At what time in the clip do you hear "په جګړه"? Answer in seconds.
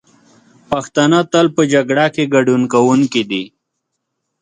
1.55-2.05